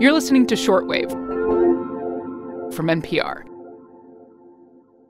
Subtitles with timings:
[0.00, 1.10] You're listening to Shortwave
[2.72, 3.42] from NPR.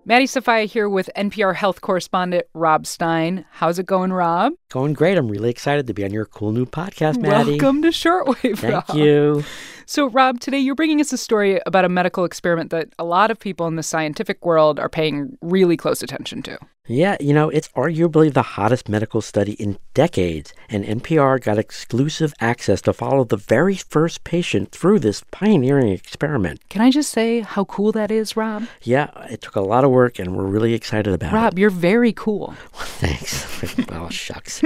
[0.07, 3.45] Maddie Sofia here with NPR health correspondent Rob Stein.
[3.51, 4.55] How's it going, Rob?
[4.71, 5.19] Going great.
[5.19, 7.59] I'm really excited to be on your cool new podcast, Maddie.
[7.59, 8.87] Welcome to Shortwave, Rob.
[8.87, 8.97] Thank Rob.
[8.97, 9.45] you.
[9.85, 13.31] So, Rob, today you're bringing us a story about a medical experiment that a lot
[13.31, 16.59] of people in the scientific world are paying really close attention to.
[16.91, 22.33] Yeah, you know, it's arguably the hottest medical study in decades, and NPR got exclusive
[22.41, 26.67] access to follow the very first patient through this pioneering experiment.
[26.71, 28.69] Can I just say how cool that is, Rob?
[28.83, 31.37] Yeah, it took a lot of work, and we're really excited about it.
[31.37, 32.53] Rob, you're very cool.
[32.53, 32.87] it.
[32.87, 33.77] Thanks.
[33.91, 34.63] well, shucks.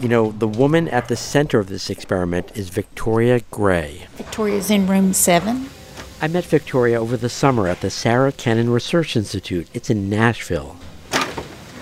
[0.00, 4.06] You know, the woman at the center of this experiment is Victoria Gray.
[4.12, 5.69] Victoria's in room seven.
[6.22, 9.68] I met Victoria over the summer at the Sarah Cannon Research Institute.
[9.72, 10.76] It's in Nashville.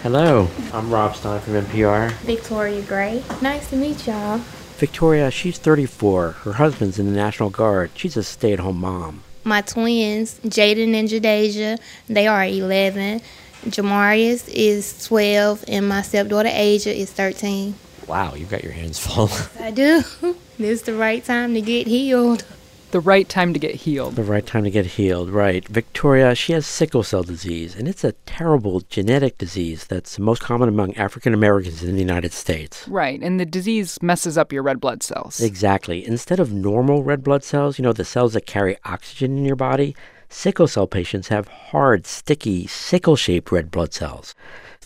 [0.05, 2.13] Hello, I'm Rob Stein from NPR.
[2.19, 3.25] Victoria Gray.
[3.43, 4.39] Nice to meet y'all.
[4.77, 6.31] Victoria, she's 34.
[6.31, 7.91] Her husband's in the National Guard.
[7.95, 9.25] She's a stay at home mom.
[9.43, 13.21] My twins, Jaden and Jadasia, they are 11.
[13.67, 17.75] Jamarius is 12, and my stepdaughter Asia is 13.
[18.07, 19.31] Wow, you've got your hands full.
[19.59, 20.05] I do.
[20.21, 22.45] this is the right time to get healed.
[22.91, 24.17] The right time to get healed.
[24.17, 25.67] the right time to get healed, right.
[25.69, 30.71] Victoria, she has sickle cell disease, and it's a terrible genetic disease that's most common
[30.71, 32.89] among African Americans in the United States.
[32.89, 35.39] Right, and the disease messes up your red blood cells.
[35.43, 36.07] Exactly.
[36.07, 39.55] Instead of normal red blood cells, you know, the cells that carry oxygen in your
[39.55, 39.95] body,
[40.31, 44.35] sickle cell patients have hard, sticky, sickle shaped red blood cells.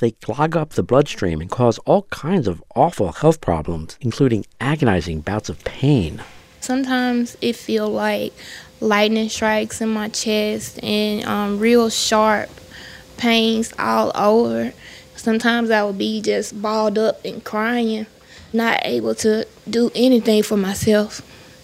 [0.00, 5.20] They clog up the bloodstream and cause all kinds of awful health problems, including agonizing
[5.20, 6.20] bouts of pain.
[6.62, 8.32] Sometimes it feel like
[8.80, 12.48] lightning strikes in my chest and um, real sharp
[13.16, 14.72] pains all over.
[15.16, 18.06] Sometimes I would be just balled up and crying,
[18.52, 21.20] not able to do anything for myself.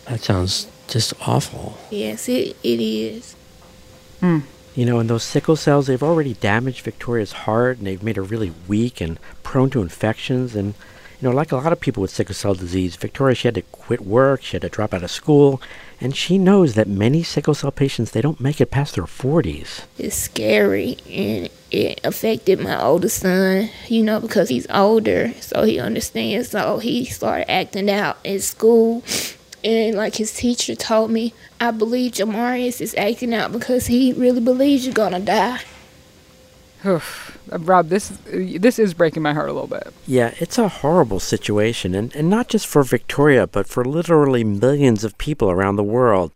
[0.06, 1.78] That sounds just awful.
[1.90, 3.36] Yes, it, it is.
[4.74, 8.22] You know, and those sickle cells, they've already damaged Victoria's heart and they've made her
[8.22, 10.56] really weak and prone to infections.
[10.56, 10.74] And,
[11.20, 13.62] you know, like a lot of people with sickle cell disease, Victoria, she had to
[13.62, 15.60] quit work, she had to drop out of school.
[16.00, 19.84] And she knows that many sickle cell patients, they don't make it past their 40s.
[19.98, 25.80] It's scary and it affected my oldest son, you know, because he's older, so he
[25.80, 26.50] understands.
[26.50, 29.02] So he started acting out in school.
[29.64, 34.40] And like his teacher told me, I believe Jamarius is acting out because he really
[34.40, 35.62] believes you're gonna die.
[37.50, 39.92] Rob, this this is breaking my heart a little bit.
[40.06, 45.04] Yeah, it's a horrible situation, and, and not just for Victoria, but for literally millions
[45.04, 46.32] of people around the world.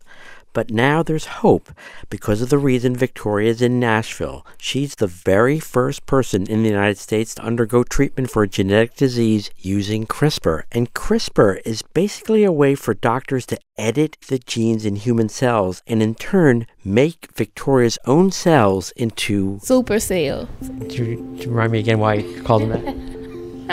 [0.52, 1.70] But now there's hope
[2.10, 4.46] because of the reason Victoria's in Nashville.
[4.58, 8.94] She's the very first person in the United States to undergo treatment for a genetic
[8.96, 10.64] disease using CRISPR.
[10.72, 15.82] And CRISPR is basically a way for doctors to edit the genes in human cells
[15.86, 19.58] and in turn make Victoria's own cells into.
[19.62, 20.48] Super cells.
[20.60, 23.08] Do you, do you remind me again why you called them that?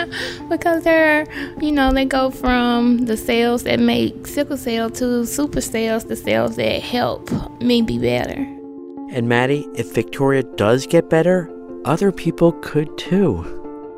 [0.48, 1.26] Because they're,
[1.60, 6.16] you know, they go from the cells that make sickle cell to super cells, the
[6.16, 7.30] cells that help
[7.60, 8.46] me be better.
[9.12, 11.50] And Maddie, if Victoria does get better,
[11.84, 13.44] other people could too.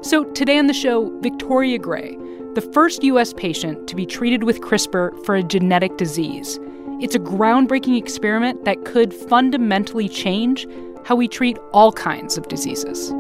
[0.03, 2.17] So, today on the show, Victoria Gray,
[2.55, 3.33] the first U.S.
[3.33, 6.59] patient to be treated with CRISPR for a genetic disease.
[7.01, 10.67] It's a groundbreaking experiment that could fundamentally change
[11.05, 13.13] how we treat all kinds of diseases.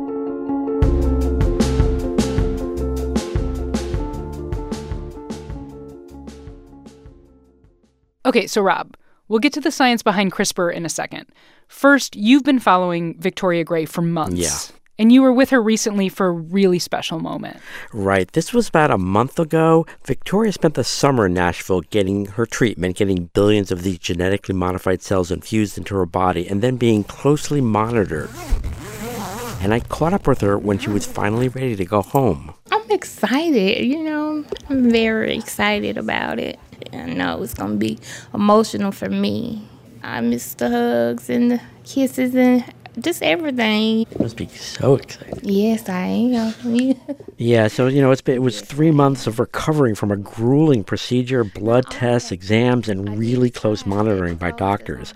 [8.25, 8.97] Okay, so Rob,
[9.29, 11.27] we'll get to the science behind CRISPR in a second.
[11.67, 14.37] First, you've been following Victoria Gray for months.
[14.37, 14.77] Yeah.
[14.99, 17.57] And you were with her recently for a really special moment.
[17.93, 18.31] Right.
[18.33, 19.87] This was about a month ago.
[20.05, 25.03] Victoria spent the summer in Nashville getting her treatment, getting billions of these genetically modified
[25.03, 28.31] cells infused into her body, and then being closely monitored.
[29.61, 32.55] And I caught up with her when she was finally ready to go home.
[32.71, 34.45] I'm excited, you know.
[34.69, 36.61] I'm very excited about it.
[36.93, 37.99] I know it's gonna be
[38.35, 39.67] emotional for me.
[40.03, 42.65] I miss the hugs and the kisses and
[42.99, 44.01] just everything.
[44.01, 45.41] You must be so exciting.
[45.43, 46.95] Yes, I am.
[47.39, 50.85] Yeah, so you know, it's been, it was three months of recovering from a grueling
[50.85, 55.13] procedure, blood oh, tests, exams, and really close monitoring by doctors.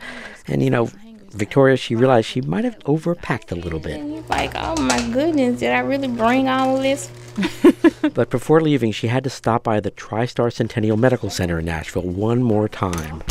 [0.48, 0.90] And you know,
[1.36, 4.00] Victoria, she realized she might have overpacked a little bit.
[4.28, 7.10] like, oh my goodness, did I really bring all this?
[8.14, 12.02] But before leaving, she had to stop by the TriStar Centennial Medical Center in Nashville
[12.02, 13.22] one more time.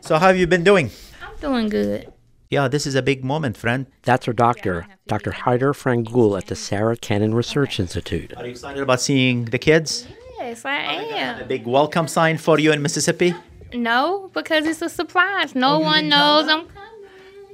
[0.00, 0.90] So how have you been doing?
[1.22, 2.12] I'm doing good.
[2.50, 3.86] Yeah, this is a big moment, friend.
[4.02, 5.32] That's her doctor, Dr.
[5.32, 8.32] Haydar Frangoul at the Sarah Cannon Research Institute.
[8.36, 10.06] Are you excited about seeing the kids?
[10.08, 11.40] Yes, Yes, I am.
[11.40, 13.34] A big welcome sign for you in Mississippi?
[13.72, 15.54] No, because it's a surprise.
[15.54, 16.83] No oh, one knows I'm coming.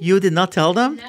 [0.01, 0.95] You did not tell them?
[0.95, 1.03] No.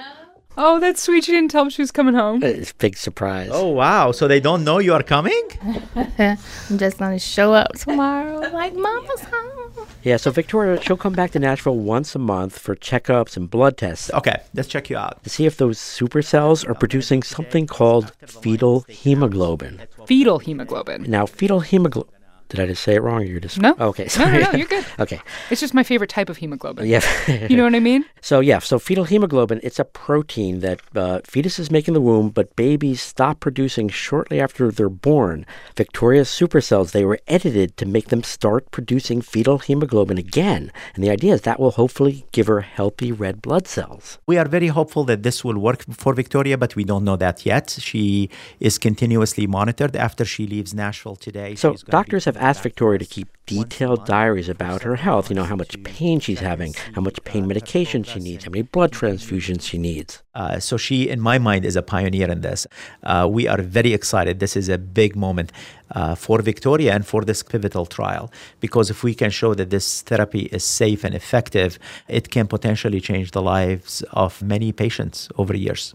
[0.54, 1.24] Oh, that's sweet.
[1.24, 2.42] She didn't tell them she was coming home.
[2.42, 3.48] It's a big surprise.
[3.50, 4.12] Oh, wow.
[4.12, 5.42] So they don't know you are coming?
[6.18, 6.36] I'm
[6.76, 9.86] just gonna show up tomorrow like mama's home.
[10.02, 13.78] Yeah, so Victoria, she'll come back to Nashville once a month for checkups and blood
[13.78, 15.22] tests Okay, let's check you out.
[15.24, 19.80] to see if those supercells are producing something called fetal hemoglobin.
[20.06, 21.04] Fetal hemoglobin.
[21.08, 22.11] Now, fetal hemoglobin.
[22.52, 23.22] Did I just say it wrong?
[23.22, 23.74] Or you're just No.
[23.80, 24.38] Okay, No, sorry.
[24.40, 24.84] no, no, you're good.
[25.00, 25.20] okay,
[25.50, 26.86] It's just my favorite type of hemoglobin.
[26.86, 27.00] yeah.
[27.48, 28.04] You know what I mean?
[28.24, 32.28] So yeah, so fetal hemoglobin, it's a protein that uh, fetuses make in the womb,
[32.30, 35.44] but babies stop producing shortly after they're born.
[35.76, 40.70] Victoria's supercells, they were edited to make them start producing fetal hemoglobin again.
[40.94, 44.18] And the idea is that will hopefully give her healthy red blood cells.
[44.28, 47.44] We are very hopeful that this will work for Victoria, but we don't know that
[47.44, 47.70] yet.
[47.70, 51.56] She is continuously monitored after she leaves Nashville today.
[51.56, 55.30] So she's gonna be doctors have asked Victoria to keep detailed diaries about her health,
[55.30, 58.62] you know, how much pain she's having, how much pain medication she needs, how many
[58.62, 60.22] blood transfusions she needs.
[60.34, 62.66] Uh, so she, in my mind, is a pioneer in this.
[63.04, 64.40] Uh, we are very excited.
[64.40, 65.52] This is a big moment
[65.92, 70.02] uh, for Victoria and for this pivotal trial because if we can show that this
[70.02, 71.78] therapy is safe and effective,
[72.08, 75.94] it can potentially change the lives of many patients over years.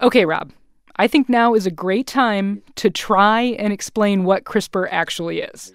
[0.00, 0.52] Okay, Rob.
[0.96, 5.72] I think now is a great time to try and explain what CRISPR actually is.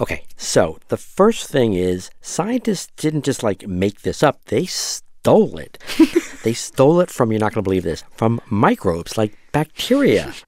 [0.00, 5.58] Okay, so the first thing is scientists didn't just like make this up, they stole
[5.58, 5.78] it.
[6.44, 10.32] they stole it from, you're not going to believe this, from microbes like bacteria.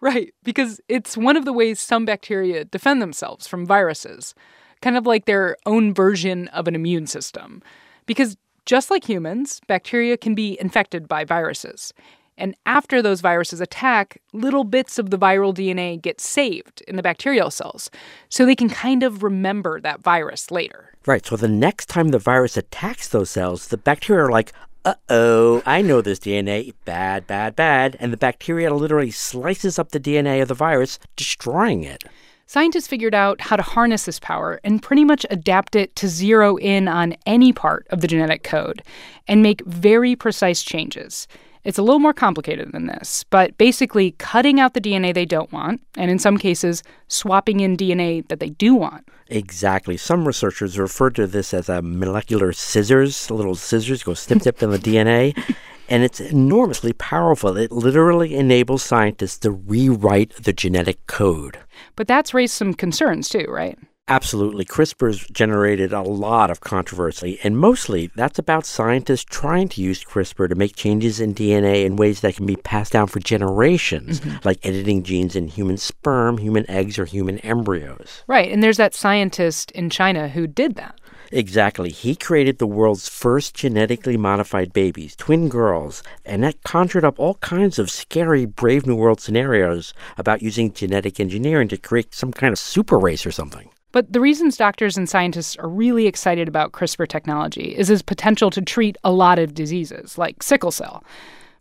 [0.00, 4.32] Right, because it's one of the ways some bacteria defend themselves from viruses,
[4.80, 7.62] kind of like their own version of an immune system.
[8.04, 11.92] Because just like humans, bacteria can be infected by viruses.
[12.38, 17.02] And after those viruses attack, little bits of the viral DNA get saved in the
[17.02, 17.90] bacterial cells,
[18.28, 20.92] so they can kind of remember that virus later.
[21.06, 24.52] Right, so the next time the virus attacks those cells, the bacteria are like,
[24.84, 26.72] uh oh, I know this DNA.
[26.84, 27.96] Bad, bad, bad.
[27.98, 32.04] And the bacteria literally slices up the DNA of the virus, destroying it.
[32.46, 36.56] Scientists figured out how to harness this power and pretty much adapt it to zero
[36.58, 38.80] in on any part of the genetic code
[39.26, 41.26] and make very precise changes.
[41.66, 45.50] It's a little more complicated than this, but basically cutting out the DNA they don't
[45.50, 49.08] want, and in some cases, swapping in DNA that they do want.
[49.26, 49.96] Exactly.
[49.96, 53.32] Some researchers refer to this as a molecular scissors.
[53.32, 55.36] Little scissors go snip, snip in the DNA.
[55.88, 57.56] And it's enormously powerful.
[57.56, 61.60] It literally enables scientists to rewrite the genetic code.
[61.94, 63.78] But that's raised some concerns too, right?
[64.08, 64.64] Absolutely.
[64.64, 70.48] CRISPR's generated a lot of controversy, and mostly that's about scientists trying to use CRISPR
[70.48, 74.36] to make changes in DNA in ways that can be passed down for generations, mm-hmm.
[74.44, 78.22] like editing genes in human sperm, human eggs, or human embryos.
[78.28, 81.00] Right, and there's that scientist in China who did that.
[81.32, 81.90] Exactly.
[81.90, 87.34] He created the world's first genetically modified babies, twin girls, and that conjured up all
[87.34, 92.52] kinds of scary Brave New World scenarios about using genetic engineering to create some kind
[92.52, 93.68] of super race or something.
[93.96, 98.50] But the reasons doctors and scientists are really excited about CRISPR technology is its potential
[98.50, 101.02] to treat a lot of diseases, like sickle cell.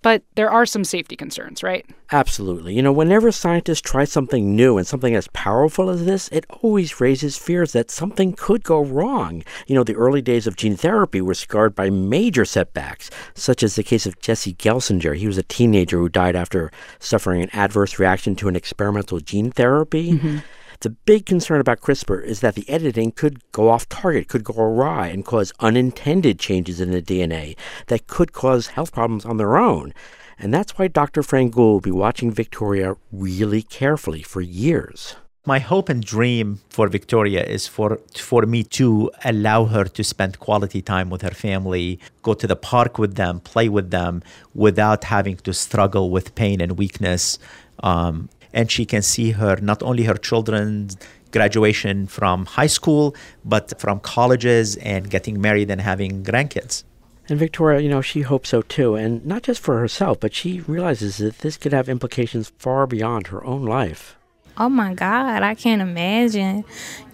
[0.02, 1.86] But there are some safety concerns, right?
[2.12, 2.74] Absolutely.
[2.74, 7.00] You know, whenever scientists try something new and something as powerful as this, it always
[7.00, 9.42] raises fears that something could go wrong.
[9.66, 13.78] You know, the early days of gene therapy were scarred by major setbacks, such as
[13.78, 15.16] the case of Jesse Gelsinger.
[15.16, 16.69] He was a teenager who died after
[17.00, 20.12] suffering an adverse reaction to an experimental gene therapy.
[20.12, 20.38] Mm-hmm.
[20.82, 24.56] The big concern about CRISPR is that the editing could go off target, could go
[24.58, 27.56] awry, and cause unintended changes in the DNA
[27.88, 29.94] that could cause health problems on their own.
[30.38, 31.22] And that's why Dr.
[31.22, 35.16] Frangoul will be watching Victoria really carefully for years.
[35.48, 40.40] My hope and dream for Victoria is for for me to allow her to spend
[40.40, 44.24] quality time with her family, go to the park with them, play with them,
[44.56, 47.38] without having to struggle with pain and weakness.
[47.84, 50.97] Um, and she can see her not only her children's
[51.31, 56.83] graduation from high school, but from colleges and getting married and having grandkids.
[57.28, 60.62] And Victoria, you know, she hopes so too, and not just for herself, but she
[60.62, 64.16] realizes that this could have implications far beyond her own life.
[64.57, 66.64] Oh my God, I can't imagine,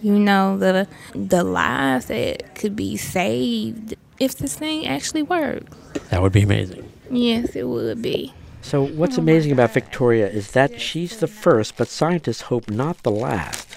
[0.00, 5.72] you know, the the lives that could be saved if this thing actually worked.
[6.10, 6.88] That would be amazing.
[7.10, 8.32] Yes, it would be.
[8.62, 13.10] So, what's amazing about Victoria is that she's the first, but scientists hope not the
[13.10, 13.68] last.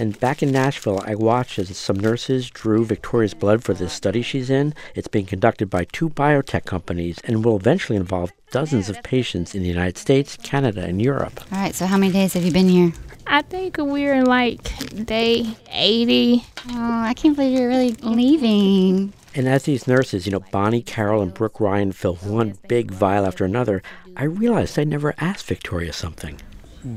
[0.00, 4.22] And back in Nashville, I watched as some nurses drew Victoria's blood for this study
[4.22, 4.74] she's in.
[4.94, 9.62] It's being conducted by two biotech companies and will eventually involve dozens of patients in
[9.62, 11.40] the United States, Canada, and Europe.
[11.52, 12.92] All right, so how many days have you been here?
[13.26, 14.62] I think we're in like
[15.04, 16.44] day 80.
[16.70, 19.12] Oh, I can't believe you're really leaving.
[19.34, 23.26] And as these nurses, you know, Bonnie, Carol, and Brooke Ryan fill one big vial
[23.26, 23.82] after another,
[24.16, 26.40] I realized I never asked Victoria something.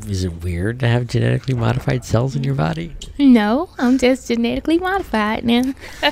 [0.08, 2.96] Is it weird to have genetically modified cells in your body?
[3.18, 5.74] No, I'm just genetically modified now.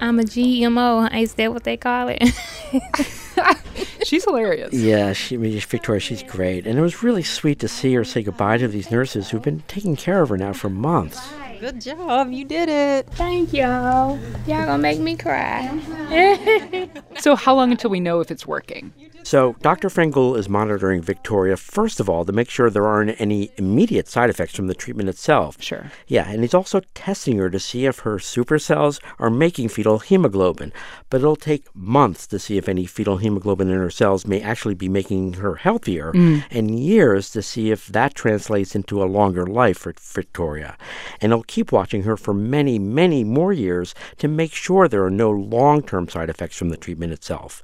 [0.00, 1.12] I'm a GMO.
[1.20, 2.22] Is that what they call it?
[4.04, 4.72] She's hilarious.
[4.72, 6.66] Yeah, she, I mean, Victoria, she's great.
[6.66, 9.62] And it was really sweet to see her say goodbye to these nurses who've been
[9.66, 11.32] taking care of her now for months.
[11.64, 12.30] Good job.
[12.30, 13.06] You did it.
[13.12, 14.18] Thank y'all.
[14.46, 15.70] Y'all gonna make me cry.
[17.18, 18.92] So, how long until we know if it's working?
[19.24, 19.88] So, Dr.
[19.88, 24.28] Frangoul is monitoring Victoria, first of all, to make sure there aren't any immediate side
[24.28, 25.56] effects from the treatment itself.
[25.62, 25.90] Sure.
[26.06, 30.74] Yeah, and he's also testing her to see if her supercells are making fetal hemoglobin.
[31.08, 34.74] But it'll take months to see if any fetal hemoglobin in her cells may actually
[34.74, 36.44] be making her healthier, mm.
[36.50, 40.76] and years to see if that translates into a longer life for Victoria.
[41.22, 45.10] And he'll keep watching her for many, many more years to make sure there are
[45.10, 47.62] no long term side effects from the treatment itself.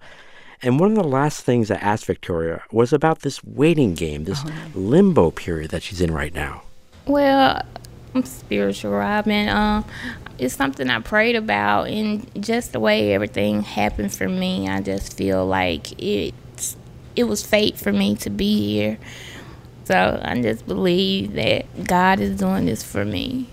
[0.62, 4.44] And one of the last things I asked Victoria was about this waiting game, this
[4.74, 6.62] limbo period that she's in right now.
[7.06, 7.62] Well,
[8.14, 9.48] I'm spiritual, Robin.
[9.48, 9.84] Um,
[10.38, 15.16] it's something I prayed about, and just the way everything happened for me, I just
[15.16, 16.76] feel like it's
[17.16, 18.98] it was fate for me to be here.
[19.84, 23.48] So I just believe that God is doing this for me.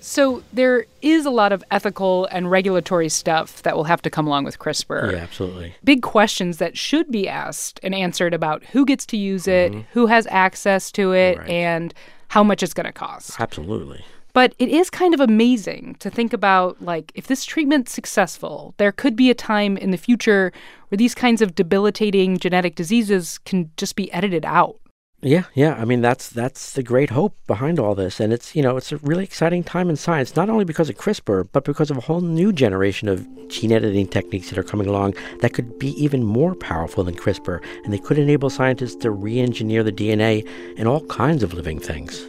[0.00, 4.26] So, there is a lot of ethical and regulatory stuff that will have to come
[4.26, 5.12] along with CRISPR.
[5.12, 5.74] Yeah, absolutely.
[5.84, 9.80] Big questions that should be asked and answered about who gets to use it, mm-hmm.
[9.92, 11.50] who has access to it, Right.
[11.50, 11.94] and
[12.28, 13.40] how much it's going to cost.
[13.40, 14.04] Absolutely.
[14.32, 18.92] But it is kind of amazing to think about like if this treatment's successful, there
[18.92, 20.52] could be a time in the future
[20.88, 24.76] where these kinds of debilitating genetic diseases can just be edited out.
[25.20, 25.74] Yeah, yeah.
[25.74, 28.92] I mean, that's that's the great hope behind all this, and it's you know it's
[28.92, 32.02] a really exciting time in science, not only because of CRISPR, but because of a
[32.02, 36.22] whole new generation of gene editing techniques that are coming along that could be even
[36.22, 40.46] more powerful than CRISPR, and they could enable scientists to re-engineer the DNA
[40.76, 42.26] in all kinds of living things.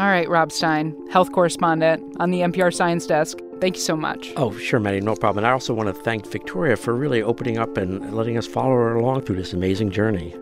[0.00, 3.38] All right, Rob Stein, health correspondent on the NPR Science Desk.
[3.60, 4.32] Thank you so much.
[4.36, 5.44] Oh, sure, Maddie, no problem.
[5.44, 8.70] And I also want to thank Victoria for really opening up and letting us follow
[8.70, 10.34] her along through this amazing journey.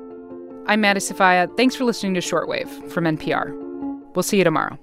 [0.68, 1.48] I'm Maddie Sofia.
[1.56, 3.50] Thanks for listening to Shortwave from NPR.
[4.14, 4.78] We'll see you tomorrow.